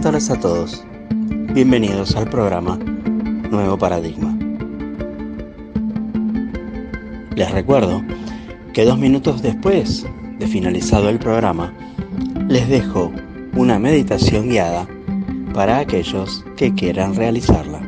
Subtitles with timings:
[0.00, 0.84] Buenas tardes a todos.
[1.52, 4.34] Bienvenidos al programa Nuevo Paradigma.
[7.36, 8.02] Les recuerdo
[8.72, 10.06] que dos minutos después
[10.38, 11.74] de finalizado el programa,
[12.48, 13.12] les dejo
[13.54, 14.88] una meditación guiada
[15.52, 17.82] para aquellos que quieran realizarla.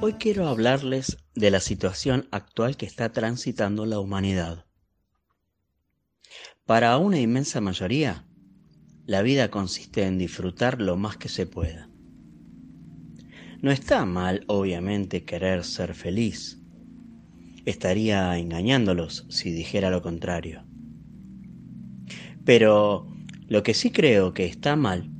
[0.00, 4.64] Hoy quiero hablarles de la situación actual que está transitando la humanidad.
[6.66, 8.24] Para una inmensa mayoría,
[9.04, 11.90] la vida consiste en disfrutar lo más que se pueda.
[13.60, 16.62] No está mal, obviamente, querer ser feliz.
[17.66, 20.64] Estaría engañándolos si dijera lo contrario.
[22.46, 23.14] Pero
[23.46, 25.10] lo que sí creo que está mal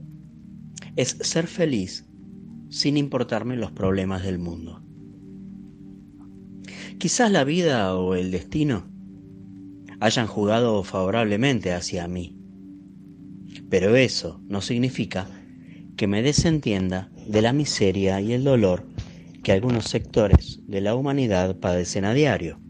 [0.97, 2.07] es ser feliz
[2.71, 4.83] sin importarme los problemas del mundo.
[6.97, 8.94] Quizás la vida o el destino
[10.05, 12.37] hayan jugado favorablemente hacia mí,
[13.71, 15.27] pero eso no significa
[15.97, 18.87] que me desentienda de la miseria y el dolor
[19.43, 22.61] que algunos sectores de la humanidad padecen a diario.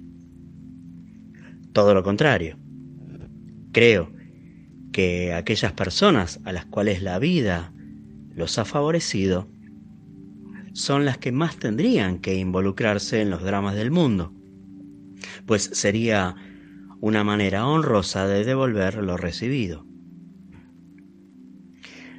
[1.73, 2.57] Todo lo contrario.
[3.73, 4.13] Creo
[4.93, 7.75] que aquellas personas a las cuales la vida
[8.33, 9.48] los ha favorecido
[10.73, 14.33] son las que más tendrían que involucrarse en los dramas del mundo,
[15.47, 16.37] pues sería
[17.00, 19.87] una manera honrosa de devolver lo recibido.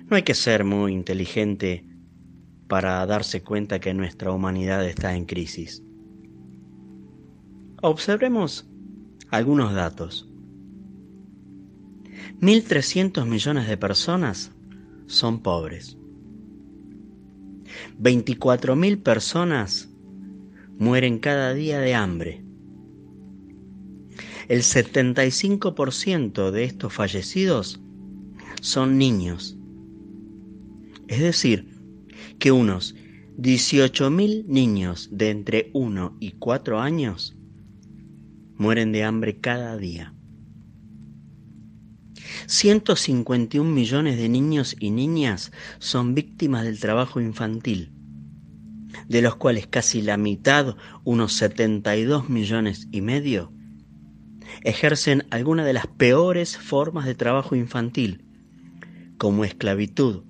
[0.09, 1.85] No hay que ser muy inteligente
[2.67, 5.83] para darse cuenta que nuestra humanidad está en crisis.
[7.81, 8.69] Observemos
[9.31, 10.29] algunos datos.
[12.41, 14.51] 1.300 millones de personas
[15.07, 15.97] son pobres.
[17.99, 19.89] 24.000 personas
[20.77, 22.44] mueren cada día de hambre.
[24.47, 27.81] El 75% de estos fallecidos
[28.61, 29.57] son niños.
[31.07, 31.67] Es decir,
[32.37, 32.95] que unos
[33.37, 37.35] 18.000 niños de entre 1 y 4 años
[38.55, 40.13] mueren de hambre cada día.
[42.47, 47.91] 151 millones de niños y niñas son víctimas del trabajo infantil,
[49.07, 53.51] de los cuales casi la mitad, unos 72 millones y medio,
[54.63, 58.25] ejercen alguna de las peores formas de trabajo infantil,
[59.17, 60.23] como esclavitud,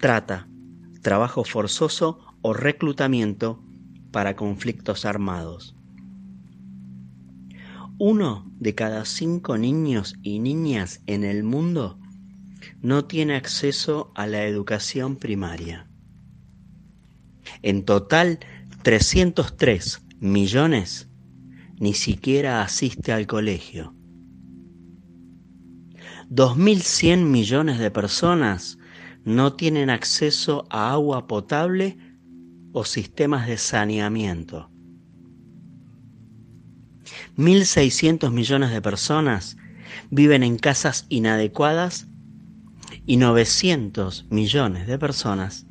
[0.00, 0.48] trata,
[1.02, 3.62] trabajo forzoso o reclutamiento
[4.10, 5.76] para conflictos armados.
[7.98, 11.98] Uno de cada cinco niños y niñas en el mundo
[12.80, 15.88] no tiene acceso a la educación primaria.
[17.62, 18.40] En total,
[18.82, 21.08] 303 millones
[21.78, 23.94] ni siquiera asiste al colegio.
[26.30, 28.78] 2.100 millones de personas
[29.24, 31.98] no tienen acceso a agua potable
[32.72, 34.70] o sistemas de saneamiento.
[37.36, 39.56] 1.600 millones de personas
[40.10, 42.08] viven en casas inadecuadas
[43.06, 45.66] y 900 millones de personas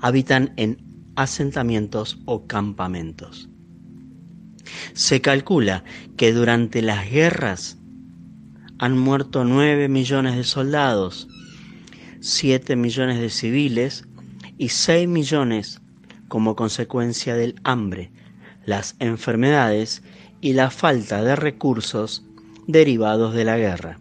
[0.00, 3.48] habitan en asentamientos o campamentos.
[4.92, 5.84] Se calcula
[6.16, 7.78] que durante las guerras
[8.78, 11.28] han muerto 9 millones de soldados,
[12.20, 14.04] 7 millones de civiles
[14.56, 15.80] y 6 millones
[16.28, 18.10] como consecuencia del hambre,
[18.64, 20.02] las enfermedades
[20.40, 22.24] y la falta de recursos
[22.66, 23.98] derivados de la guerra.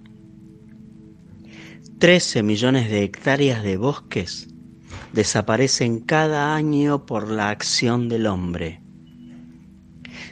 [2.00, 4.50] 13 millones de hectáreas de bosques
[5.14, 8.82] desaparecen cada año por la acción del hombre.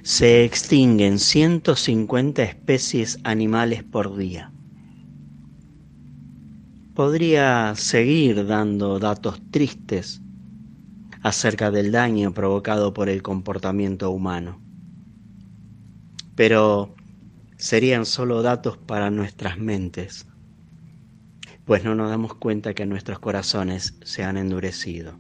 [0.06, 4.54] Se extinguen 150 especies animales por día.
[6.94, 10.22] Podría seguir dando datos tristes
[11.22, 14.62] acerca del daño provocado por el comportamiento humano
[16.36, 16.94] pero
[17.58, 20.28] serían solo datos para nuestras mentes,
[21.64, 25.18] pues no nos damos cuenta que nuestros corazones se han endurecido.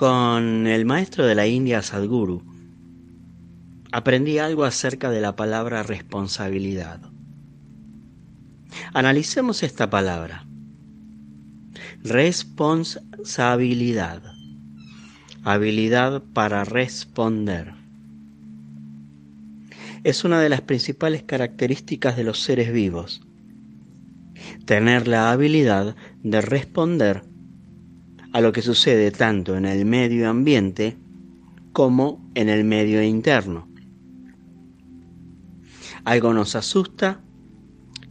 [0.00, 2.42] Con el maestro de la India, Sadhguru,
[3.92, 7.02] aprendí algo acerca de la palabra responsabilidad.
[8.94, 10.46] Analicemos esta palabra.
[12.02, 14.22] Responsabilidad.
[15.44, 17.74] Habilidad para responder
[20.02, 23.20] es una de las principales características de los seres vivos.
[24.64, 27.28] Tener la habilidad de responder
[28.32, 30.96] a lo que sucede tanto en el medio ambiente
[31.72, 33.68] como en el medio interno.
[36.04, 37.20] Algo nos asusta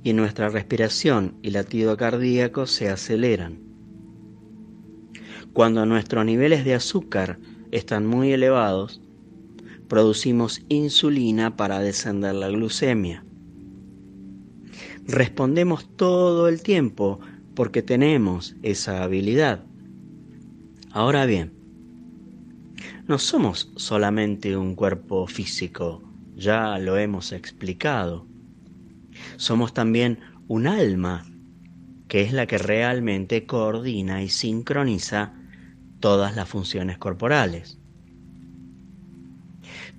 [0.03, 3.59] y nuestra respiración y latido cardíaco se aceleran.
[5.53, 7.39] Cuando nuestros niveles de azúcar
[7.71, 9.01] están muy elevados,
[9.87, 13.25] producimos insulina para descender la glucemia.
[15.05, 17.19] Respondemos todo el tiempo
[17.55, 19.65] porque tenemos esa habilidad.
[20.91, 21.53] Ahora bien,
[23.07, 26.01] no somos solamente un cuerpo físico,
[26.35, 28.25] ya lo hemos explicado.
[29.37, 31.25] Somos también un alma,
[32.07, 35.33] que es la que realmente coordina y sincroniza
[35.99, 37.77] todas las funciones corporales.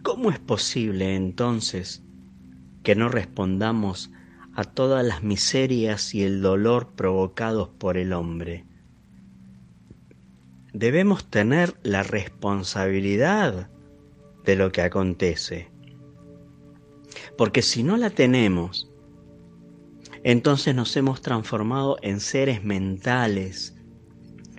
[0.02, 2.02] ¿Cómo es posible entonces
[2.82, 4.10] que no respondamos
[4.54, 8.69] a todas las miserias y el dolor provocados por el hombre?
[10.72, 13.70] Debemos tener la responsabilidad
[14.44, 15.70] de lo que acontece.
[17.37, 18.90] Porque si no la tenemos,
[20.22, 23.76] entonces nos hemos transformado en seres mentales,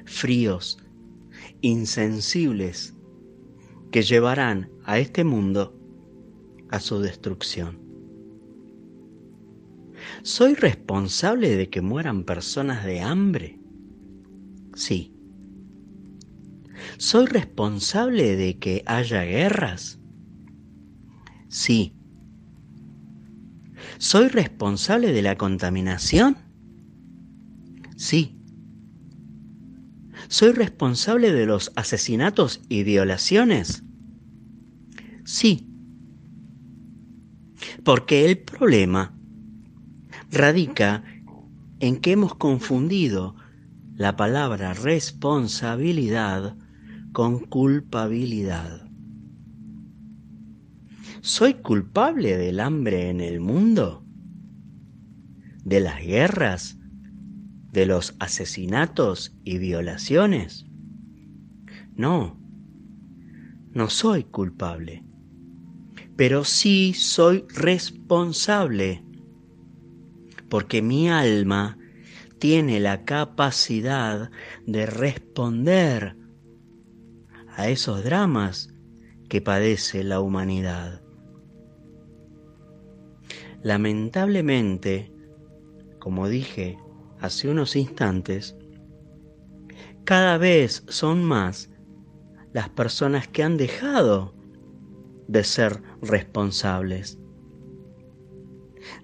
[0.05, 0.79] fríos,
[1.61, 2.95] insensibles,
[3.91, 5.77] que llevarán a este mundo
[6.69, 7.79] a su destrucción.
[10.23, 13.59] ¿Soy responsable de que mueran personas de hambre?
[14.73, 15.13] Sí.
[16.97, 19.99] ¿Soy responsable de que haya guerras?
[21.49, 21.95] Sí.
[23.97, 26.37] ¿Soy responsable de la contaminación?
[27.97, 28.37] Sí.
[30.27, 33.83] ¿Soy responsable de los asesinatos y violaciones?
[35.25, 35.67] Sí.
[37.83, 39.13] Porque el problema
[40.31, 41.03] radica
[41.79, 43.35] en que hemos confundido
[43.95, 46.55] la palabra responsabilidad
[47.11, 48.87] con culpabilidad.
[51.21, 54.05] ¿Soy culpable del hambre en el mundo?
[55.65, 56.77] ¿De las guerras?
[57.71, 60.65] ¿De los asesinatos y violaciones?
[61.95, 62.39] No,
[63.73, 65.03] no soy culpable,
[66.15, 69.03] pero sí soy responsable,
[70.49, 71.77] porque mi alma
[72.39, 74.31] tiene la capacidad
[74.65, 76.20] de responder
[77.61, 78.73] a esos dramas
[79.29, 80.99] que padece la humanidad.
[83.61, 85.13] Lamentablemente,
[85.99, 86.79] como dije
[87.19, 88.57] hace unos instantes,
[90.05, 91.69] cada vez son más
[92.51, 94.33] las personas que han dejado
[95.27, 97.19] de ser responsables.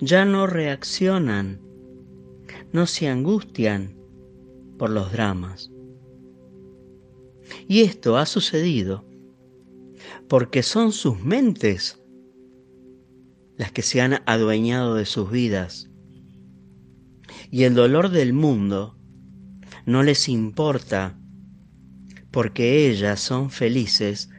[0.01, 1.61] Ya no reaccionan,
[2.73, 3.95] no se angustian
[4.79, 5.71] por los dramas.
[7.67, 9.07] Y esto ha sucedido
[10.29, 12.01] porque son sus mentes
[13.57, 15.89] las que se han adueñado de sus vidas.
[17.49, 18.97] Y el dolor del mundo
[19.85, 21.19] no les importa
[22.31, 24.29] porque ellas son felices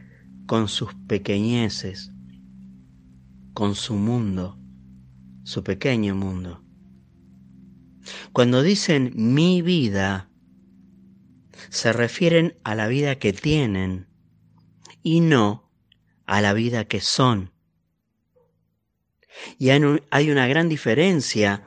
[0.45, 2.11] con sus pequeñeces,
[3.53, 4.59] con su mundo,
[5.43, 6.63] su pequeño mundo.
[8.31, 10.28] Cuando dicen mi vida,
[11.69, 14.07] se refieren a la vida que tienen
[15.03, 15.71] y no
[16.25, 17.51] a la vida que son.
[19.57, 21.63] Y hay una gran diferencia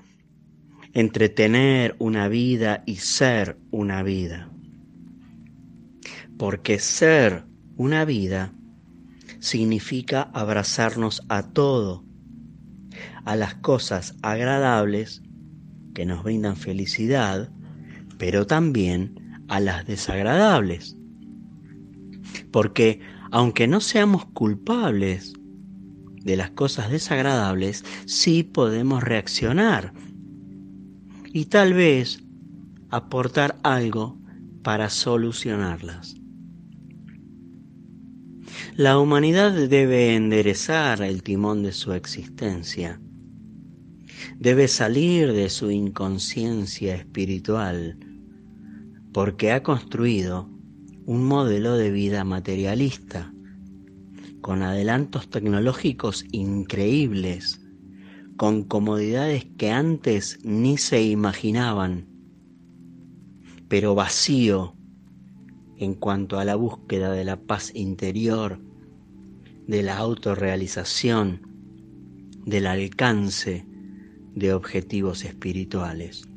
[0.92, 4.50] entre tener una vida y ser una vida.
[6.38, 7.44] Porque ser
[7.76, 8.52] una vida
[9.40, 12.04] significa abrazarnos a todo,
[13.25, 15.23] a las cosas agradables
[15.94, 17.50] que nos brindan felicidad,
[18.18, 19.22] pero también
[19.52, 20.97] a las desagradables.
[22.50, 25.35] Porque aunque no seamos culpables
[26.25, 29.92] de las cosas desagradables, sí podemos reaccionar
[31.35, 32.25] y tal vez
[32.88, 34.18] aportar algo
[34.62, 36.14] para solucionarlas.
[38.75, 43.02] La humanidad debe enderezar el timón de su existencia,
[44.38, 47.99] debe salir de su inconsciencia espiritual,
[49.12, 50.49] porque ha construido
[51.04, 53.33] un modelo de vida materialista
[54.40, 57.61] con adelantos tecnológicos increíbles,
[58.37, 62.09] con comodidades que antes ni se imaginaban,
[63.69, 64.75] pero vacío
[65.76, 68.61] en cuanto a la búsqueda de la paz interior,
[69.66, 71.42] de la autorrealización,
[72.45, 73.66] del alcance
[74.35, 76.31] de objetivos espirituales.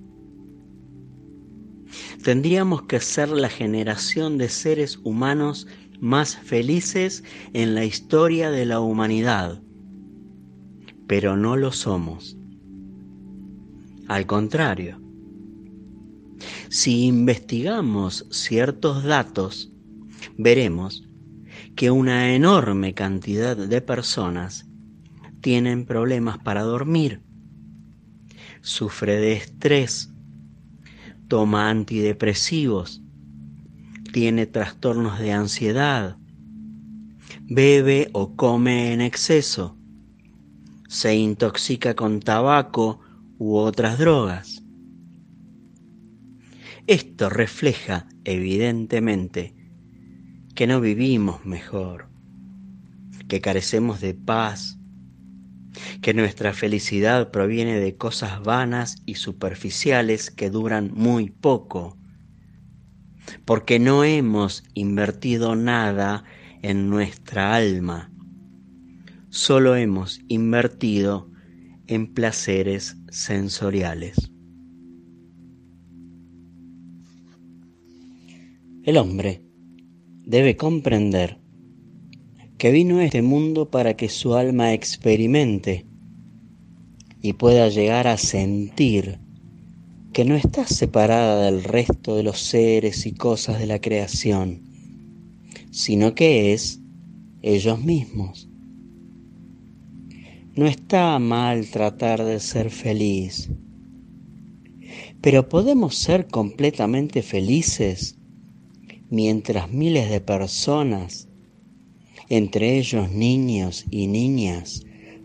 [2.24, 5.68] Tendríamos que ser la generación de seres humanos
[6.00, 7.24] más felices
[7.54, 9.62] en la historia de la humanidad.
[11.08, 12.38] pero no lo somos.
[14.08, 15.02] Al contrario,
[16.70, 19.72] si investigamos ciertos datos,
[20.38, 21.08] veremos
[21.76, 24.68] que una enorme cantidad de personas
[25.42, 27.22] tienen problemas para dormir,
[28.62, 30.12] sufre de estrés,
[31.36, 33.04] toma antidepresivos,
[34.14, 36.16] tiene trastornos de ansiedad,
[37.42, 39.78] bebe o come en exceso,
[40.88, 43.02] se intoxica con tabaco
[43.38, 44.64] u otras drogas.
[46.88, 49.54] Esto refleja evidentemente
[50.56, 52.08] que no vivimos mejor,
[53.28, 54.80] que carecemos de paz,
[56.02, 61.98] que nuestra felicidad proviene de cosas vanas y superficiales que duran muy poco,
[63.46, 66.24] porque no hemos invertido nada
[66.62, 68.12] en nuestra alma,
[69.30, 71.30] solo hemos invertido
[71.88, 74.32] en placeres sensoriales.
[78.84, 79.44] El hombre
[80.24, 81.40] debe comprender
[82.66, 85.86] que vino a este mundo para que su alma experimente
[87.22, 89.20] y pueda llegar a sentir
[90.14, 94.64] que no está separada del resto de los seres y cosas de la creación,
[95.70, 96.82] sino que es
[97.44, 98.50] ellos mismos.
[100.56, 103.52] No está mal tratar de ser feliz,
[105.22, 108.18] pero podemos ser completamente felices
[109.12, 111.25] mientras miles de personas,
[112.30, 114.84] entre ellos niños y niñas,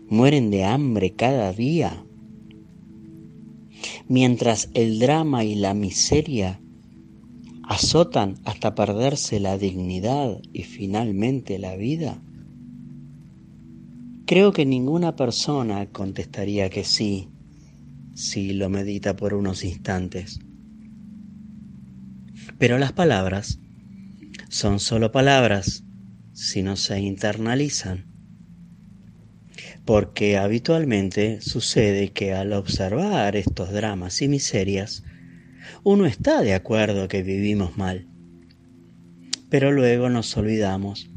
[0.09, 2.05] mueren de hambre cada día,
[4.07, 6.61] mientras el drama y la miseria
[7.63, 12.21] azotan hasta perderse la dignidad y finalmente la vida?
[14.25, 17.29] Creo que ninguna persona contestaría que sí
[18.13, 20.39] si lo medita por unos instantes.
[22.57, 23.59] Pero las palabras
[24.49, 25.85] son solo palabras
[26.41, 28.07] si no se internalizan.
[29.85, 35.03] Porque habitualmente sucede que al observar estos dramas y miserias,
[35.83, 38.07] uno está de acuerdo que vivimos mal.
[39.51, 41.11] Pero luego nos olvidamos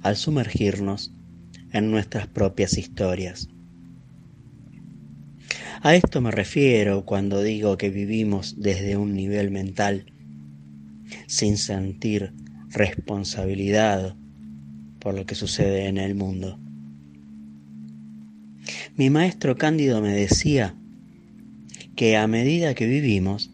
[0.00, 1.12] al sumergirnos
[1.70, 3.48] en nuestras propias historias.
[5.82, 10.06] A esto me refiero cuando digo que vivimos desde un nivel mental,
[11.26, 12.32] sin sentir
[12.70, 14.16] responsabilidad
[15.04, 16.58] por lo que sucede en el mundo.
[18.96, 20.74] Mi maestro Cándido me decía
[21.94, 23.50] que a medida que vivimos,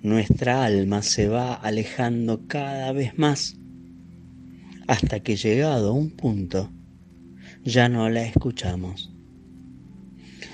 [0.00, 3.56] nuestra alma se va alejando cada vez más
[4.86, 6.70] hasta que llegado a un punto
[7.64, 9.12] ya no la escuchamos.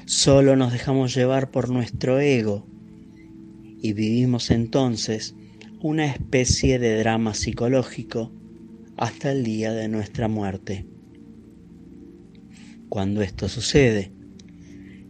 [0.06, 2.66] Solo nos dejamos llevar por nuestro ego
[3.82, 5.34] y vivimos entonces
[5.80, 8.32] una especie de drama psicológico
[8.96, 10.86] hasta el día de nuestra muerte.
[12.88, 14.12] Cuando esto sucede,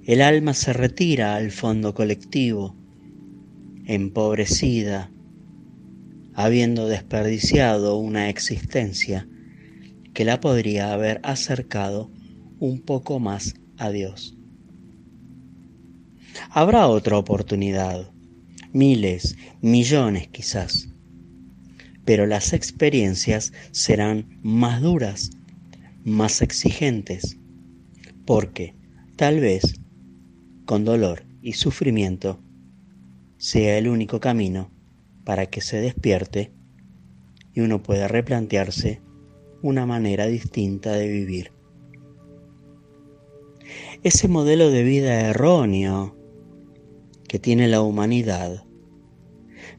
[0.04, 2.76] el alma se retira al fondo colectivo,
[3.84, 5.10] empobrecida,
[6.34, 9.28] habiendo desperdiciado una existencia
[10.14, 12.10] que la podría haber acercado
[12.58, 14.36] un poco más a Dios.
[16.50, 18.10] Habrá otra oportunidad,
[18.72, 20.88] miles, millones quizás,
[22.06, 25.30] pero las experiencias serán más duras,
[26.04, 27.36] más exigentes,
[28.24, 28.74] porque
[29.16, 29.74] tal vez
[30.64, 32.40] con dolor y sufrimiento
[33.38, 34.70] sea el único camino
[35.24, 36.52] para que se despierte
[37.52, 39.02] y uno pueda replantearse
[39.62, 41.50] una manera distinta de vivir.
[44.04, 46.16] Ese modelo de vida erróneo
[47.26, 48.65] que tiene la humanidad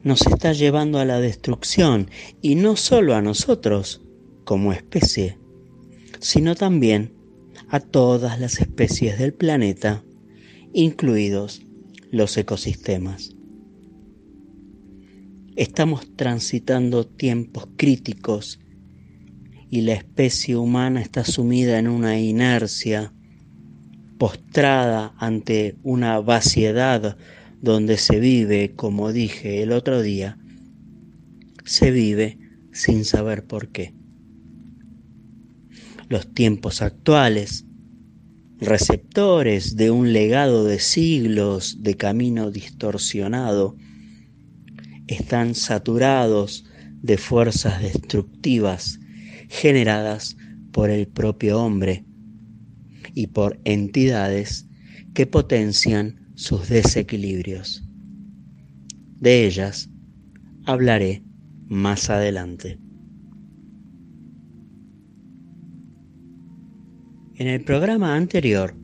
[0.08, 2.08] nos está llevando a la destrucción
[2.40, 4.00] y no solo a nosotros
[4.44, 5.36] como especie,
[6.18, 7.12] sino también
[7.68, 10.02] a todas las especies del planeta,
[10.72, 11.60] incluidos
[12.10, 13.36] los ecosistemas.
[15.56, 18.60] Estamos transitando tiempos críticos
[19.68, 23.12] y la especie humana está sumida en una inercia,
[24.16, 27.18] postrada ante una vaciedad
[27.60, 30.38] donde se vive, como dije el otro día,
[31.64, 32.38] se vive
[32.72, 33.94] sin saber por qué.
[36.08, 37.66] Los tiempos actuales,
[38.58, 43.76] receptores de un legado de siglos de camino distorsionado,
[45.06, 46.64] están saturados
[47.02, 48.98] de fuerzas destructivas
[49.48, 50.36] generadas
[50.72, 52.04] por el propio hombre,
[53.14, 54.66] y por entidades
[55.12, 57.82] que potencian sus desequilibrios.
[59.18, 59.90] De ellas
[60.66, 61.24] hablaré
[61.66, 62.78] más adelante.
[67.34, 68.76] En el programa anterior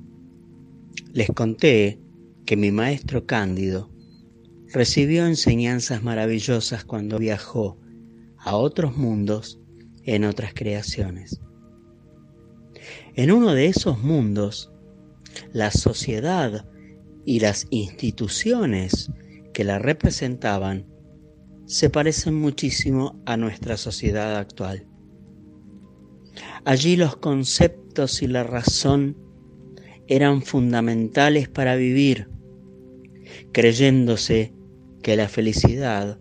[1.12, 2.00] les conté
[2.44, 3.88] que mi maestro Cándido
[4.72, 7.78] recibió enseñanzas maravillosas cuando viajó
[8.36, 9.60] a otros mundos
[10.02, 11.40] en otras creaciones.
[13.14, 14.72] En uno de esos mundos,
[15.52, 16.66] la sociedad
[17.24, 19.10] y las instituciones
[19.52, 20.86] que la representaban
[21.66, 24.86] se parecen muchísimo a nuestra sociedad actual.
[26.64, 29.16] Allí los conceptos y la razón
[30.06, 32.28] eran fundamentales para vivir,
[33.52, 34.54] creyéndose
[35.02, 36.18] que la felicidad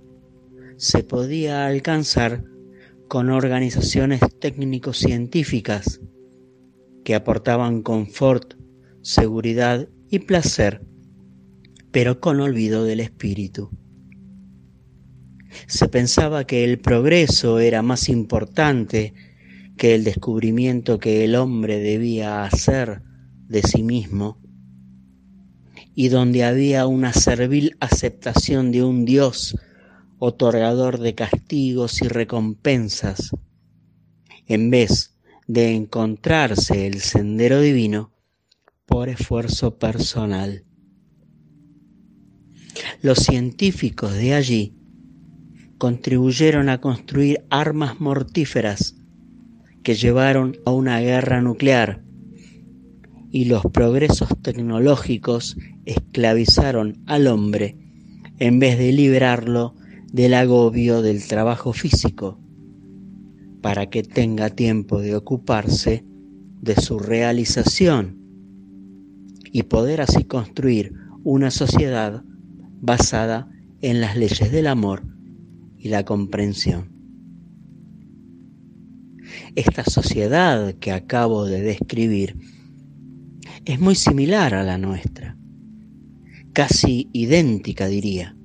[0.77, 2.43] se podía alcanzar
[3.07, 6.01] con organizaciones técnico-científicas
[7.03, 8.55] que aportaban confort,
[9.01, 10.81] seguridad y placer,
[11.93, 13.69] pero con olvido del espíritu.
[15.67, 19.13] Se pensaba que el progreso era más importante
[19.77, 23.03] que el descubrimiento que el hombre debía hacer
[23.47, 24.41] de sí mismo,
[25.93, 29.55] y donde había una servil aceptación de un Dios
[30.17, 33.29] otorgador de castigos y recompensas,
[34.47, 35.15] en vez
[35.47, 38.11] de encontrarse el sendero divino
[38.87, 40.65] por esfuerzo personal.
[43.01, 44.73] Los científicos de allí
[45.77, 48.95] contribuyeron a construir armas mortíferas
[49.83, 52.03] que llevaron a una guerra nuclear
[53.31, 57.77] y los progresos tecnológicos esclavizaron al hombre
[58.39, 59.75] en vez de liberarlo
[60.11, 62.39] del agobio del trabajo físico
[63.61, 66.05] para que tenga tiempo de ocuparse
[66.61, 68.19] de su realización
[69.51, 70.93] y poder así construir
[71.23, 72.23] una sociedad
[72.83, 73.49] basada
[73.81, 75.03] en las leyes del amor
[75.77, 76.91] y la comprensión.
[79.55, 82.35] Esta sociedad que acabo de describir
[83.63, 85.37] es muy similar a la nuestra,
[86.51, 88.35] casi idéntica diría,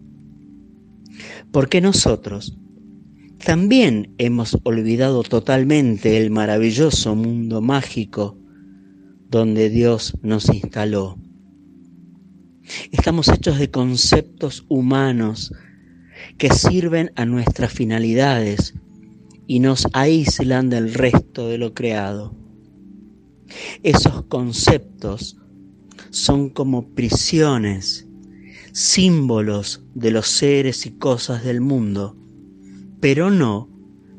[1.51, 2.57] porque nosotros
[3.45, 8.39] también hemos olvidado totalmente el maravilloso mundo mágico
[9.31, 11.19] donde Dios nos instaló.
[12.93, 15.53] Estamos hechos de conceptos humanos
[16.37, 18.75] que sirven a nuestras finalidades
[19.47, 22.35] y nos aíslan del resto de lo creado.
[23.83, 25.39] Esos conceptos
[26.11, 28.07] son como prisiones,
[28.73, 32.17] símbolos de los seres y cosas del mundo,
[33.01, 33.71] pero no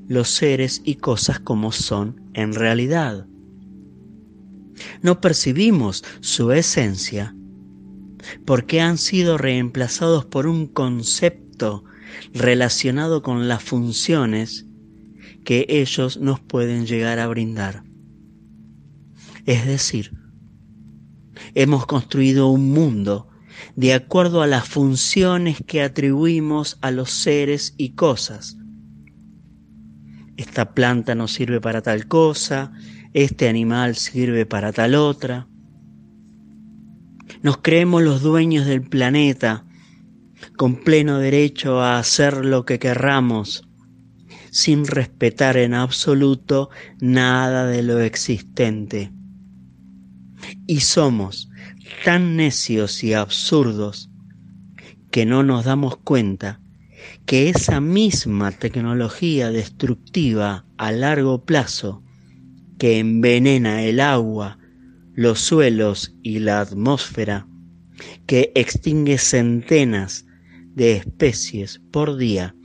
[0.07, 3.27] los seres y cosas como son en realidad.
[5.03, 7.35] No percibimos su esencia
[8.45, 11.83] porque han sido reemplazados por un concepto
[12.33, 14.65] relacionado con las funciones
[15.43, 17.83] que ellos nos pueden llegar a brindar.
[19.45, 20.11] Es decir,
[21.55, 23.29] hemos construido un mundo
[23.75, 28.57] de acuerdo a las funciones que atribuimos a los seres y cosas.
[30.37, 32.71] Esta planta nos sirve para tal cosa,
[33.13, 35.47] este animal sirve para tal otra.
[37.41, 39.65] Nos creemos los dueños del planeta
[40.57, 43.67] con pleno derecho a hacer lo que querramos,
[44.51, 49.11] sin respetar en absoluto nada de lo existente.
[50.67, 51.49] Y somos
[52.03, 54.09] tan necios y absurdos
[55.11, 56.59] que no nos damos cuenta
[57.25, 62.03] que esa misma tecnología destructiva a largo plazo
[62.77, 64.58] que envenena el agua,
[65.19, 67.45] los suelos y la atmósfera,
[68.25, 70.25] que extingue centenas
[70.75, 72.55] de especies por día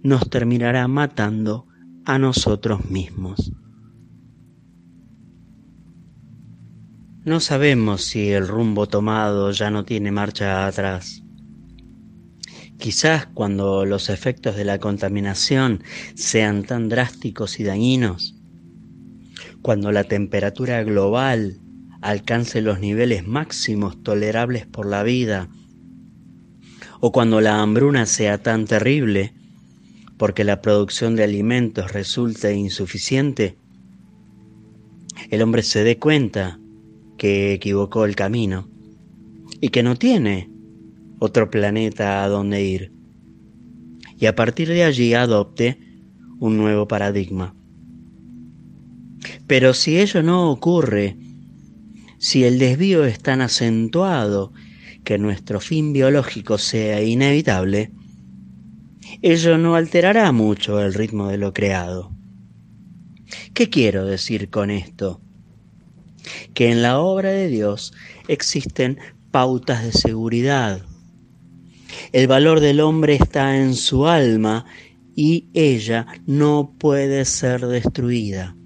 [0.00, 1.66] nos terminará matando
[2.04, 3.50] a nosotros mismos.
[7.24, 11.24] No sabemos si el rumbo tomado ya no tiene marcha atrás.
[12.78, 15.82] Quizás cuando los efectos de la contaminación
[16.14, 18.35] sean tan drásticos y dañinos,
[19.66, 21.58] cuando la temperatura global
[22.00, 25.48] alcance los niveles máximos tolerables por la vida
[27.00, 29.34] o cuando la hambruna sea tan terrible
[30.18, 33.58] porque la producción de alimentos resulte insuficiente,
[35.30, 36.60] el hombre se dé cuenta
[37.18, 38.68] que equivocó el camino
[39.60, 40.48] y que no tiene
[41.18, 42.92] otro planeta a donde ir.
[44.16, 45.76] Y a partir de allí adopte
[46.38, 47.56] un nuevo paradigma.
[49.46, 51.16] Pero si ello no ocurre,
[52.18, 54.52] si el desvío es tan acentuado
[55.04, 57.92] que nuestro fin biológico sea inevitable,
[59.22, 62.12] ello no alterará mucho el ritmo de lo creado.
[63.54, 65.20] ¿Qué quiero decir con esto?
[66.54, 67.92] Que en la obra de Dios
[68.28, 68.98] existen
[69.30, 70.82] pautas de seguridad.
[72.12, 74.66] El valor del hombre está en su alma
[75.14, 78.56] y ella no puede ser destruida.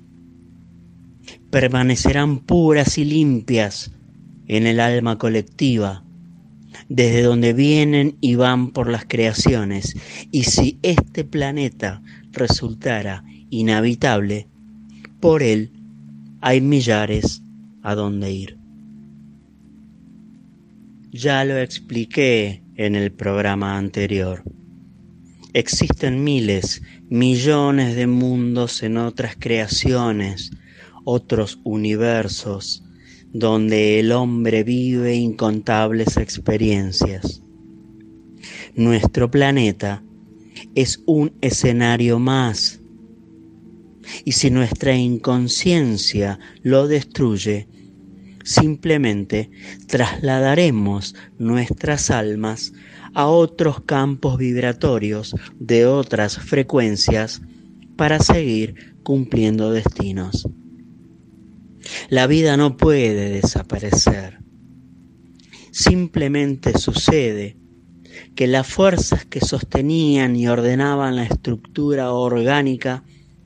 [1.51, 3.93] Permanecerán puras y limpias
[4.47, 6.05] en el alma colectiva
[6.89, 9.97] desde donde vienen y van por las creaciones,
[10.31, 14.49] y si este planeta resultara inhabitable,
[15.21, 15.73] por él
[16.41, 17.43] hay millares
[17.83, 18.59] a donde ir.
[21.13, 24.43] Ya lo expliqué en el programa anterior.
[25.53, 30.53] Existen miles, millones de mundos en otras creaciones,
[31.05, 32.85] otros universos,
[33.33, 37.43] donde el hombre vive incontables experiencias.
[38.75, 40.03] Nuestro planeta
[40.75, 42.81] es un escenario más.
[44.25, 47.69] Y si nuestra inconsciencia lo destruye,
[48.45, 49.51] simplemente
[49.87, 52.73] trasladaremos nuestras almas
[53.15, 57.43] a otros campos vibratorios de otras frecuencias
[57.97, 60.49] para seguir cumpliendo destinos.
[62.09, 64.39] La vida no puede desaparecer.
[65.73, 67.57] Simplemente sucede
[68.35, 73.05] que las fuerzas que sostenían y ordenaban la estructura orgánica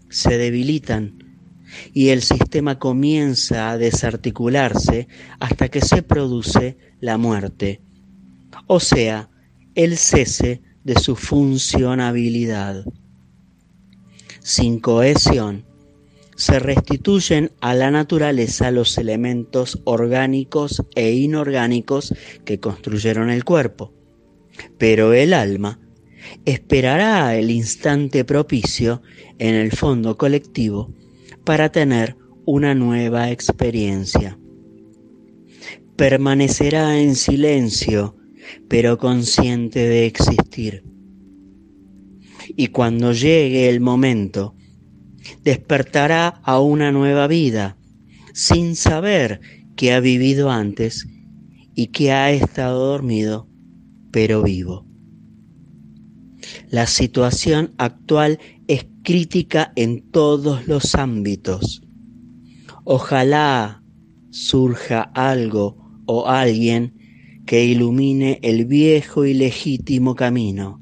[0.09, 1.19] se debilitan
[1.93, 5.09] y el sistema comienza a desarticularse
[5.41, 7.81] hasta que se produce la muerte,
[8.67, 9.29] o sea,
[9.75, 12.85] el cese de su funcionabilidad.
[14.41, 15.64] Sin cohesión,
[16.37, 23.93] se restituyen a la naturaleza los elementos orgánicos e inorgánicos que construyeron el cuerpo.
[24.79, 25.81] Pero el alma
[26.45, 29.03] esperará el instante propicio
[29.39, 30.93] en el fondo colectivo
[31.45, 32.17] para tener
[32.47, 34.39] una nueva experiencia.
[35.97, 38.17] Permanecerá en silencio,
[38.69, 40.85] pero consciente de existir.
[42.57, 44.55] Y cuando llegue el momento,
[45.43, 47.77] despertará a una nueva vida,
[48.33, 49.41] sin saber
[49.77, 51.07] que ha vivido antes
[51.75, 53.49] y que ha estado dormido,
[54.11, 54.87] pero vivo.
[56.69, 61.83] La situación actual es crítica en todos los ámbitos.
[62.85, 63.83] Ojalá
[64.31, 66.95] surja algo o alguien
[67.47, 70.81] que ilumine el viejo y legítimo camino,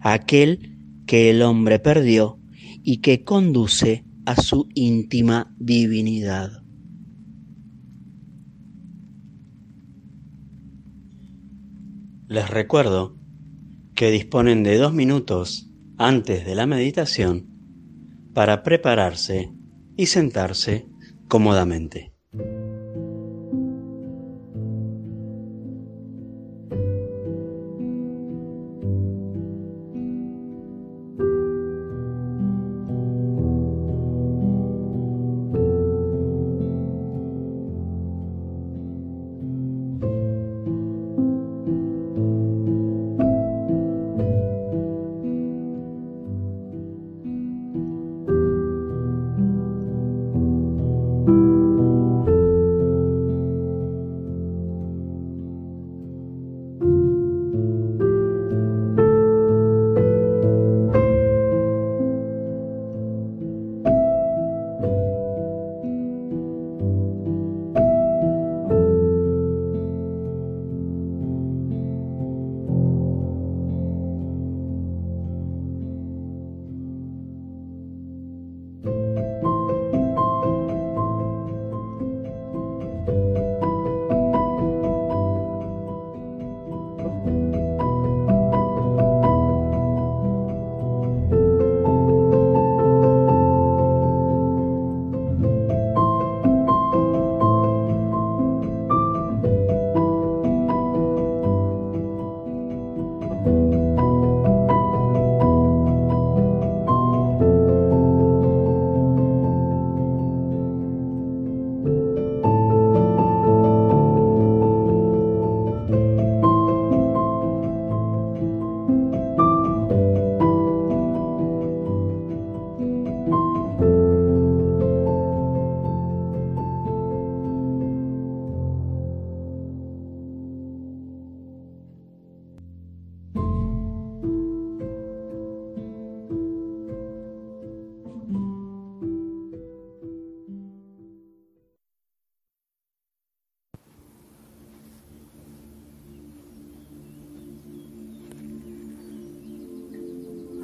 [0.00, 2.37] aquel que el hombre perdió
[2.90, 6.62] y que conduce a su íntima divinidad.
[12.28, 13.18] Les recuerdo
[13.94, 17.50] que disponen de dos minutos antes de la meditación
[18.32, 19.52] para prepararse
[19.98, 20.88] y sentarse
[21.28, 22.07] cómodamente.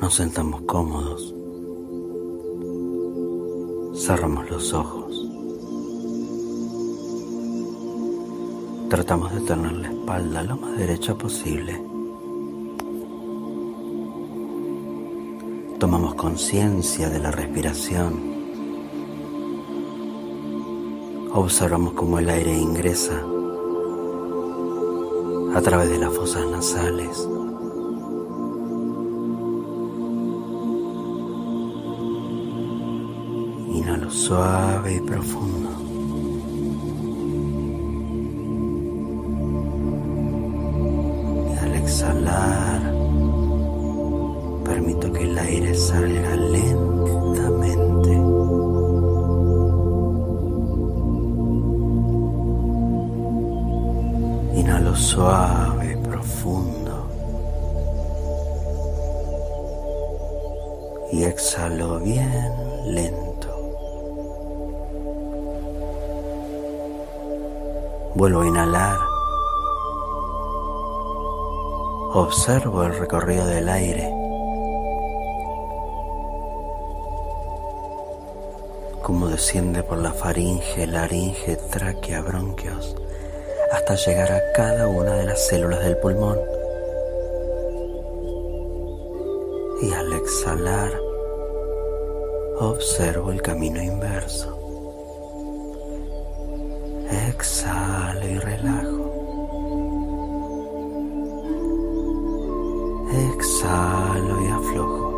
[0.05, 1.35] Nos sentamos cómodos.
[3.97, 5.27] Cerramos los ojos.
[8.91, 11.81] Tratamos de tener la espalda lo más derecha posible.
[15.79, 18.13] Tomamos conciencia de la respiración.
[21.33, 23.25] Observamos cómo el aire ingresa
[25.55, 27.27] a través de las fosas nasales.
[34.15, 35.71] Suave y profundo.
[41.51, 42.81] Y al exhalar,
[44.65, 48.11] permito que el aire salga lentamente.
[54.61, 57.11] Inhalo suave y profundo.
[61.13, 62.53] Y exhalo bien
[62.87, 63.24] lento.
[68.25, 69.01] Vuelvo a inhalar.
[72.15, 74.11] Observo el recorrido del aire.
[79.03, 82.97] Cómo desciende por la faringe, laringe, tráquea, bronquios,
[83.71, 86.39] hasta llegar a cada una de las células del pulmón.
[89.83, 90.93] Y al exhalar,
[92.59, 94.64] observo el camino inverso.
[97.45, 99.05] Exhalo y relajo.
[103.35, 105.09] Exhalo y aflojo.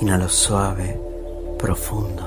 [0.00, 1.00] Inhalo suave,
[1.58, 2.24] profundo.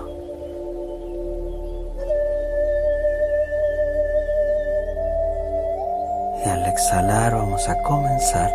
[6.45, 8.51] Y al exhalar vamos a comenzar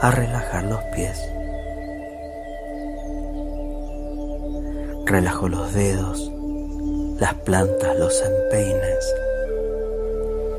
[0.00, 1.37] a relajar los pies.
[5.08, 6.30] Relajo los dedos,
[7.18, 9.14] las plantas, los empeines,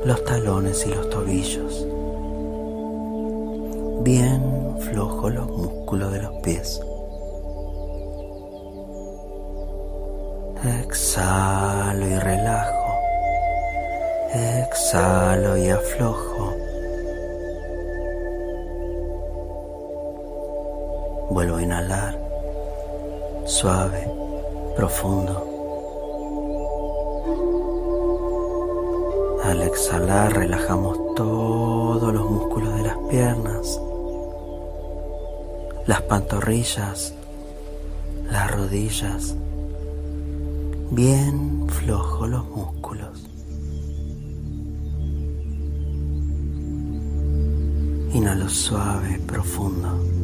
[0.04, 1.86] los talones y los tobillos.
[4.02, 4.42] Bien
[4.80, 6.80] flojo los músculos de los pies.
[10.80, 12.94] Exhalo y relajo.
[14.34, 16.56] Exhalo y aflojo.
[21.30, 22.18] Vuelvo a inhalar.
[23.46, 24.09] Suave
[24.80, 25.34] profundo.
[29.44, 33.78] Al exhalar relajamos todos los músculos de las piernas,
[35.86, 37.12] las pantorrillas,
[38.30, 39.34] las rodillas,
[40.92, 43.28] bien flojos los músculos.
[48.14, 50.19] Inhalo suave, profundo.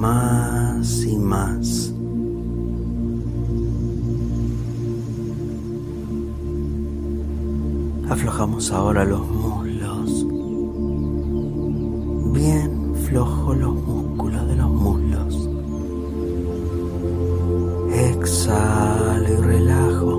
[0.00, 1.92] Más y más.
[8.08, 10.26] Aflojamos ahora los muslos.
[12.32, 15.48] Bien flojos los músculos de los muslos.
[17.92, 20.12] Exhalo y relajo.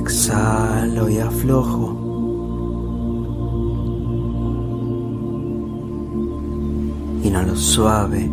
[0.00, 2.05] Exhalo y aflojo.
[7.36, 8.30] Inhalo suave,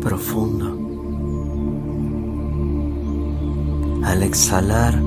[0.00, 0.66] profundo.
[4.04, 5.00] Al exhalar,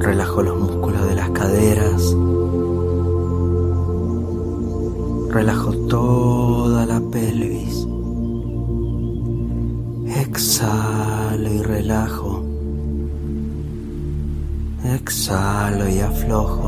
[0.00, 2.16] relajo los músculos de las caderas,
[5.28, 7.86] relajo toda la pelvis.
[10.16, 12.42] Exhalo y relajo.
[14.82, 16.63] Exhalo y aflojo.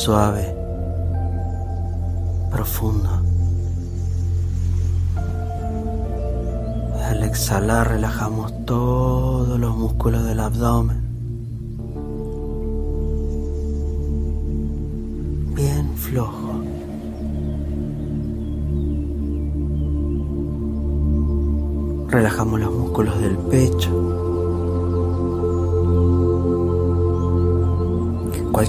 [0.00, 0.56] Suave,
[2.50, 3.10] profundo.
[7.04, 11.02] Al exhalar relajamos todos los músculos del abdomen.
[15.54, 16.62] Bien flojo.
[22.08, 24.09] Relajamos los músculos del pecho.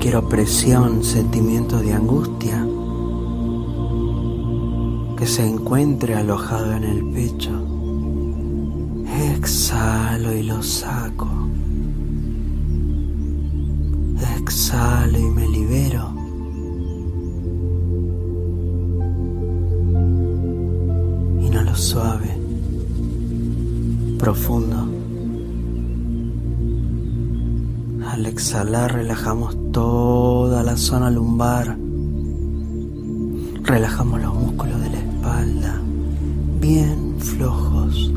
[0.02, 2.66] Cualquier opresión, sentimiento de angustia
[5.16, 7.52] que se encuentre alojado en el pecho,
[9.36, 11.30] exhalo y lo saco.
[14.40, 16.16] Exhalo y me libero.
[21.46, 22.40] Inhalo suave.
[24.18, 24.78] profundo.
[28.10, 31.78] Al exhalar relajamos toda la zona lumbar.
[33.64, 35.82] Relajamos los músculos de la espalda,
[36.60, 38.12] bien flojos.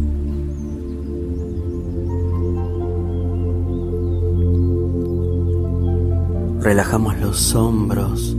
[6.60, 8.34] Relajamos los hombros,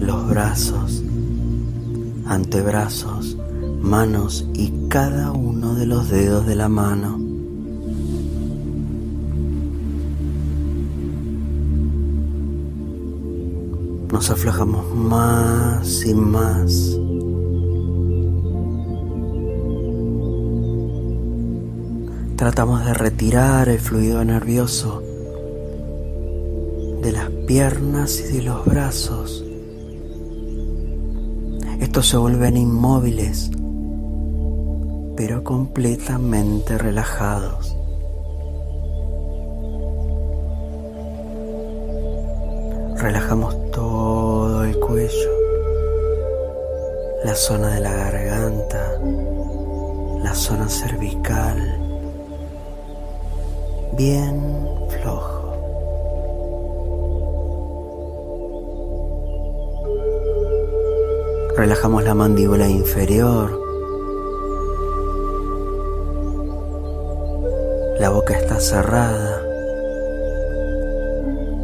[0.00, 1.02] los brazos,
[2.26, 3.38] antebrazos,
[3.80, 7.21] manos y cada uno de los dedos de la mano.
[14.22, 16.96] Nos aflojamos más y más.
[22.36, 25.02] Tratamos de retirar el fluido nervioso
[27.02, 29.44] de las piernas y de los brazos.
[31.80, 33.50] Estos se vuelven inmóviles,
[35.16, 37.76] pero completamente relajados.
[43.02, 45.30] Relajamos todo el cuello,
[47.24, 48.96] la zona de la garganta,
[50.22, 51.58] la zona cervical,
[53.96, 54.40] bien
[54.88, 55.42] flojo.
[61.56, 63.50] Relajamos la mandíbula inferior.
[67.98, 69.42] La boca está cerrada.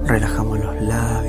[0.04, 1.27] Relajamos los labios,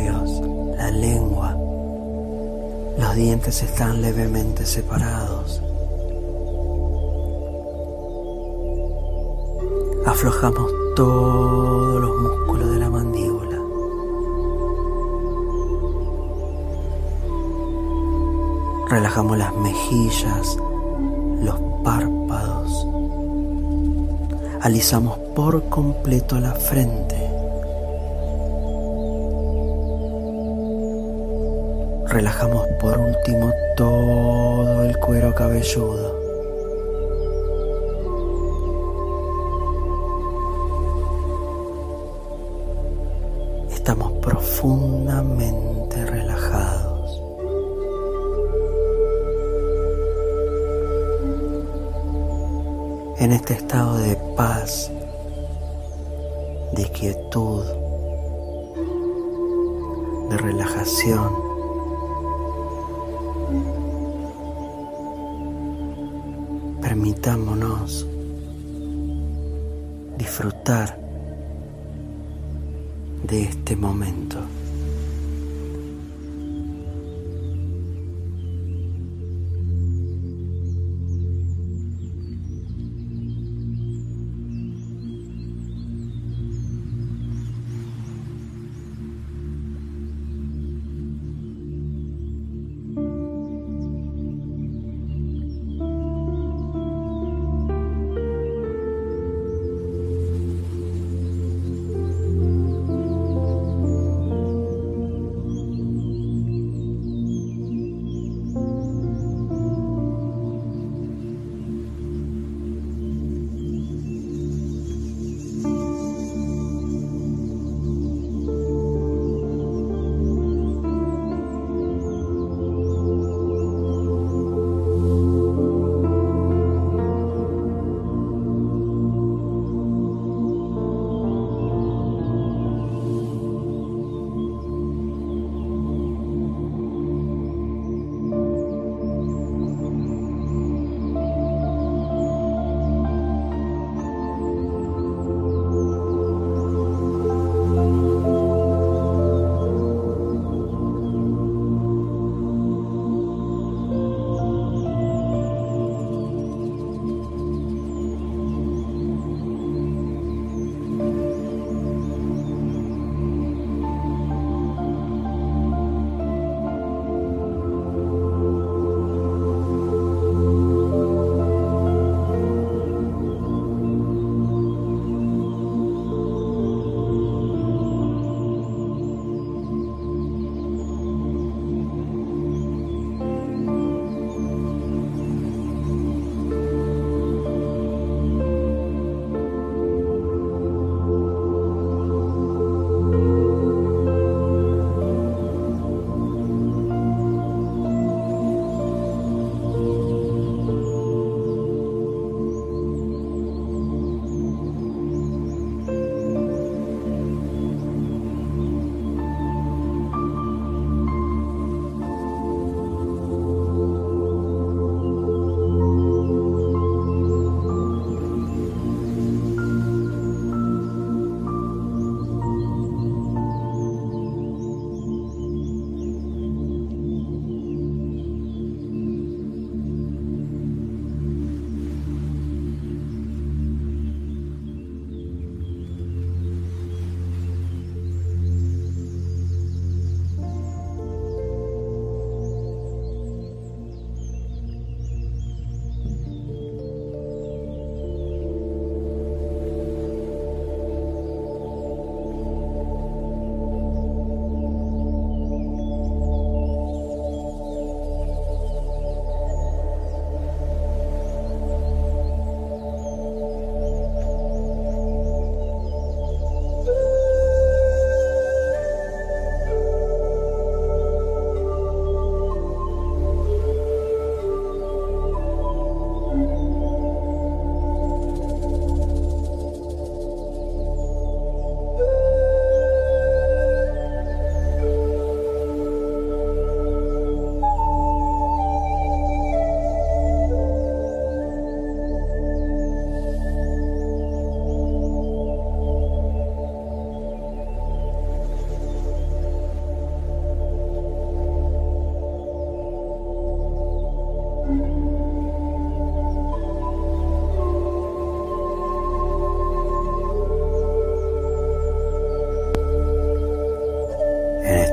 [3.20, 5.62] dientes están levemente separados.
[10.06, 13.58] Aflojamos todos los músculos de la mandíbula.
[18.88, 20.58] Relajamos las mejillas,
[21.42, 22.88] los párpados.
[24.62, 27.29] Alisamos por completo la frente.
[32.10, 36.20] Relajamos por último todo el cuero cabelludo.
[43.70, 47.22] Estamos profundamente relajados.
[53.20, 54.90] En este estado de paz,
[56.74, 57.66] de quietud,
[60.32, 61.49] de relajación.
[67.00, 68.06] Permitámonos
[70.18, 71.00] disfrutar
[73.24, 74.59] de este momento.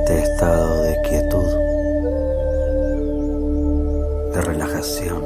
[0.07, 1.47] Este estado de quietud,
[4.33, 5.21] de relajación,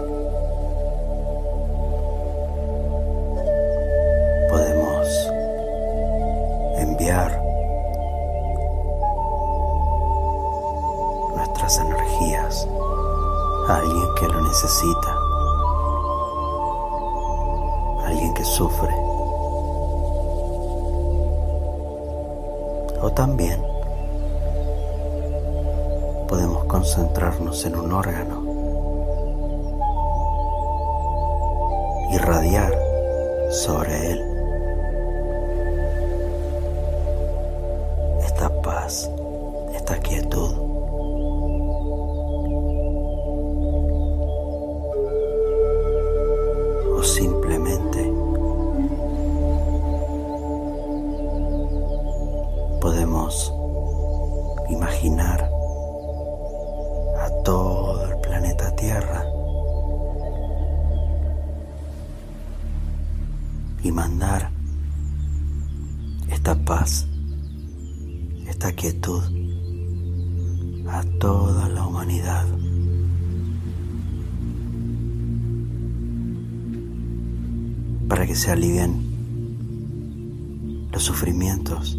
[4.49, 5.29] podemos
[6.77, 7.39] enviar
[11.35, 12.67] nuestras energías
[13.67, 15.11] a alguien que lo necesita,
[17.99, 18.95] a alguien que sufre.
[23.03, 23.60] O también
[26.81, 28.60] concentrarnos en un órgano,
[80.91, 81.97] los sufrimientos,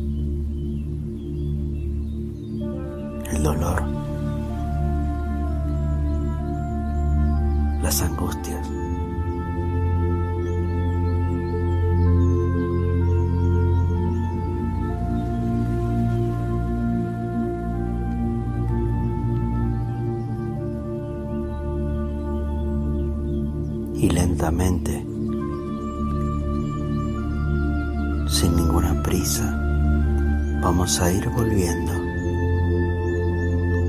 [3.31, 3.93] el dolor.
[7.83, 8.69] las angustias.
[23.95, 24.82] Y lentamente,
[30.61, 31.93] vamos a ir volviendo.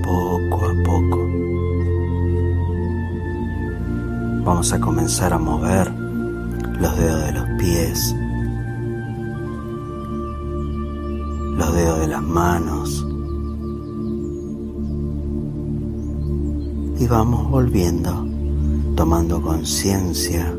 [0.03, 1.27] Poco a poco.
[4.43, 5.91] Vamos a comenzar a mover
[6.79, 8.15] los dedos de los pies,
[11.57, 13.07] los dedos de las manos.
[16.99, 18.27] Y vamos volviendo,
[18.95, 20.53] tomando conciencia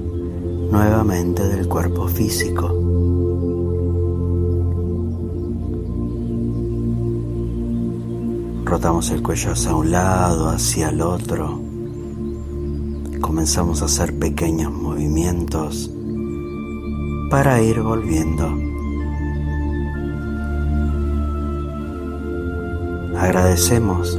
[0.70, 2.84] nuevamente del cuerpo físico.
[8.75, 11.61] Rotamos el cuello hacia un lado, hacia el otro
[13.20, 15.93] comenzamos a hacer pequeños movimientos
[17.31, 18.49] para ir volviendo.
[23.16, 24.18] Agradecemos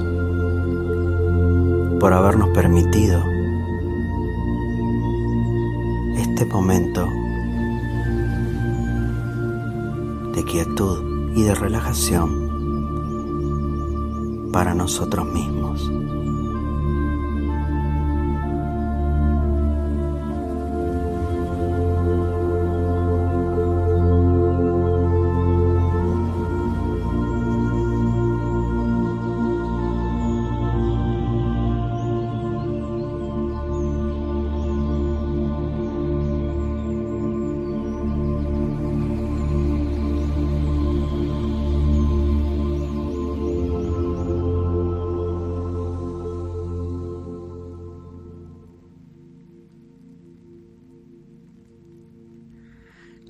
[1.99, 3.21] por habernos permitido
[6.17, 7.05] este momento
[10.33, 12.44] de quietud y de relajación
[14.55, 15.91] para nosotros mismos.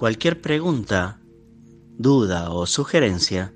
[0.06, 1.20] Cualquier pregunta,
[1.98, 3.56] duda o sugerencia,